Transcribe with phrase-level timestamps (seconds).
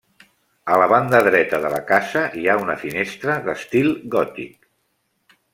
[0.75, 4.69] A la banda dreta de la casa hi ha una finestra d'estil gòtic.